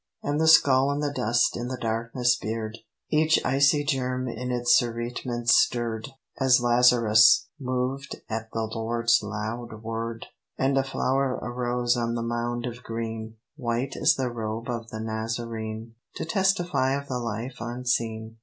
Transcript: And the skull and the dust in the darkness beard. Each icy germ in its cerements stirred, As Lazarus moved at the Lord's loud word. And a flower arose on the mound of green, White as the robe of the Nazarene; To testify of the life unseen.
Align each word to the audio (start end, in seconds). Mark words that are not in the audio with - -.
And 0.23 0.41
the 0.41 0.47
skull 0.47 0.89
and 0.89 1.03
the 1.03 1.13
dust 1.13 1.55
in 1.55 1.67
the 1.67 1.77
darkness 1.77 2.35
beard. 2.35 2.79
Each 3.11 3.39
icy 3.45 3.83
germ 3.83 4.27
in 4.27 4.49
its 4.51 4.75
cerements 4.75 5.55
stirred, 5.55 6.07
As 6.39 6.59
Lazarus 6.59 7.49
moved 7.59 8.15
at 8.27 8.49
the 8.51 8.63
Lord's 8.63 9.19
loud 9.21 9.83
word. 9.83 10.25
And 10.57 10.75
a 10.75 10.83
flower 10.83 11.33
arose 11.39 11.95
on 11.95 12.15
the 12.15 12.23
mound 12.23 12.65
of 12.65 12.81
green, 12.81 13.35
White 13.57 13.95
as 13.95 14.15
the 14.15 14.31
robe 14.31 14.71
of 14.71 14.89
the 14.89 14.99
Nazarene; 14.99 15.93
To 16.15 16.25
testify 16.25 16.93
of 16.99 17.07
the 17.07 17.19
life 17.19 17.57
unseen. 17.59 18.37